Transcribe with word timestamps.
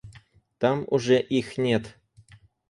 Там 0.57 0.85
уже 0.89 1.19
их 1.21 1.59
нет. 1.59 1.95